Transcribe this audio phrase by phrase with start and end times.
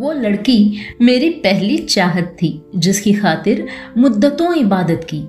[0.00, 3.66] वो लड़की मेरी पहली चाहत थी, जिसकी खातिर
[3.98, 5.24] मुद्दतों इबादत की।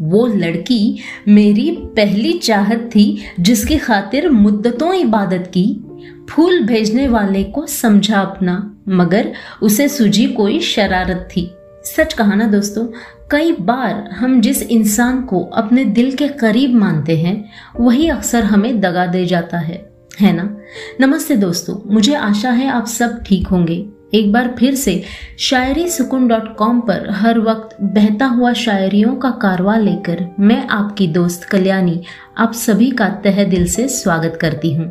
[0.00, 5.84] वो लड़की मेरी पहली चाहत थी, जिसकी खातिर मुद्दतों इबादत की।
[6.30, 11.50] फूल भेजने वाले को समझा अपना, मगर उसे सूझी कोई शरारत थी।
[11.84, 12.86] सच कहा ना दोस्तों,
[13.30, 17.50] कई बार हम जिस इंसान को अपने दिल के करीब मानते हैं,
[17.80, 20.56] वही अक्सर हमें दगा दे जाता है है ना?
[21.00, 25.02] नमस्ते दोस्तों, मुझे आशा है आप सब ठीक होंगे। एक बार फिर से
[25.38, 31.06] शायरी सुकून डॉट कॉम पर हर वक्त बहता हुआ शायरियों का कारवा लेकर मैं आपकी
[31.06, 32.00] दोस्त कल्याणी
[32.38, 34.86] आप सभी का तह दिल से स्वागत करती हूँ।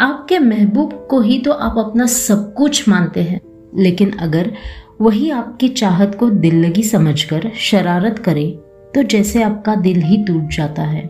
[0.00, 3.40] आपके महबूब को ही तो आप अपना सब कुछ मानते हैं,
[3.78, 4.52] लेकिन अगर
[5.00, 8.46] वही आपकी चाहत को दिल लगी समझकर शरारत करे
[8.94, 11.02] तो जैसे आपका दिल ही टूट जाता है।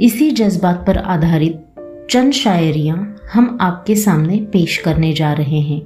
[0.00, 1.64] इसी जज्बात पर आधारित
[2.10, 5.80] चंद शायरियाँ हम आपके सामने पेश करने जा रहे हैं।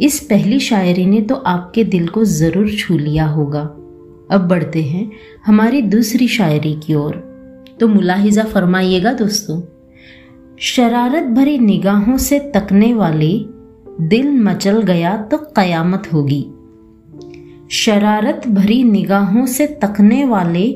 [0.00, 3.60] इस पहली शायरी ने तो आपके दिल को ज़रूर छू लिया होगा।
[4.30, 5.10] अब बढ़ते हैं
[5.46, 7.14] हमारी दूसरी शायरी की ओर।
[7.80, 9.60] तो मुलाहिजा फरमाइएगा दोस्तों,
[10.58, 13.32] शरारत भरी निगाहों से तकने वाले,
[14.00, 16.42] दिल मचल गया तो कयामत होगी।
[17.70, 20.66] शरारत भरी निगाहों से तकने वाले,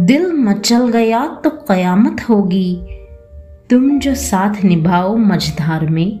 [0.00, 2.74] दिल मचल गया तो कयामत होगी।
[3.70, 6.18] तुम जो साथ निभाओ मझधार में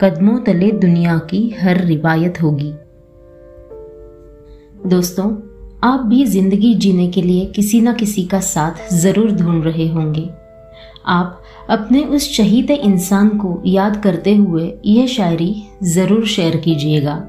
[0.00, 2.72] कदमों तले दुनिया की हर रिवायत होगी।
[4.88, 5.26] दोस्तों,
[5.82, 10.30] आप भी ज़िंदगी जीने के लिए किसी न किसी का साथ ज़रूर ढूंढ रहे होंगे।
[11.06, 17.28] आप अपने उस शहीद इंसान को याद करते हुए यह शायरी ज़रूर शेयर कीजिएगा।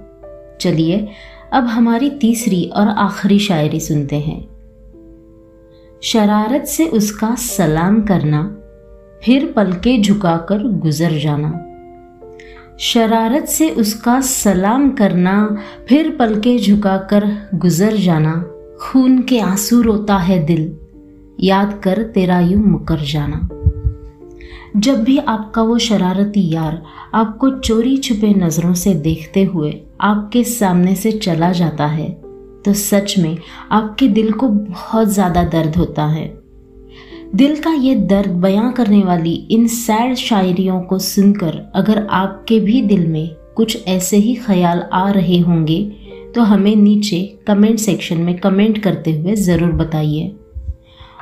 [0.61, 1.07] चलिए,
[1.53, 4.41] अब हमारी तीसरी और आखिरी शायरी सुनते हैं।
[6.03, 8.43] शरारत से उसका सलाम करना,
[9.23, 11.71] फिर पलके झुकाकर गुजर जाना।
[12.79, 15.35] शरारत से उसका सलाम करना,
[15.89, 18.33] फिर पलके झुकाकर गुजर जाना।
[18.81, 20.71] खून के आँसू रोता है दिल,
[21.39, 23.47] याद कर तेरा यूँ मुकर जाना।
[24.77, 26.81] जब भी आपका वो शरारती यार
[27.13, 32.09] आपको चोरी छुपे नज़रों से देखते हुए आपके सामने से चला जाता है
[32.65, 33.37] तो सच में
[33.71, 36.25] आपके दिल को बहुत ज़्यादा दर्द होता है।
[37.33, 42.81] दिल का ये दर्द बयां करने वाली इन सैड शायरियों को सुनकर अगर आपके भी
[42.81, 45.79] दिल में कुछ ऐसे ही ख्याल आ रहे होंगे
[46.35, 50.35] तो हमें नीचे कमेंट सेक्शन में कमेंट करते हुए ज़रूर बताइए।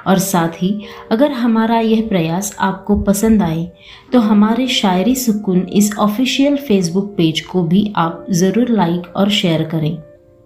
[0.07, 0.79] और साथ ही,
[1.11, 3.65] अगर हमारा यह प्रयास आपको पसंद आए
[4.13, 9.63] तो हमारे शायरी सुकून इस ऑफिशियल फेसबुक पेज को भी आप ज़रूर लाइक और शेयर
[9.65, 9.95] करें।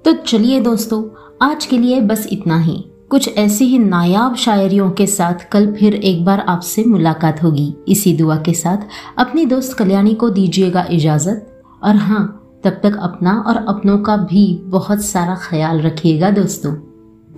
[0.06, 1.04] तो चलिए दोस्तों,
[1.42, 5.94] आज के लिए बस इतना ही। कुछ ऐसी ही नायाब शायरियों के साथ कल फिर
[5.94, 8.78] एक बार आपसे मुलाकात होगी। इसी दुआ के साथ
[9.18, 14.62] अपनी दोस्त कल्याणी को दीजिएगा इजाज़त। और हाँ तब तक अपना और अपनों का भी
[14.64, 16.76] बहुत सारा ख्याल रखिएगा दोस्तों।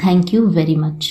[0.05, 1.09] Thank you very much